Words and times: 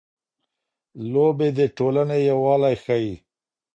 لوبې 1.11 1.49
د 1.57 1.59
ټولنې 1.77 2.17
یووالی 2.29 2.75
ښيي. 2.83 3.15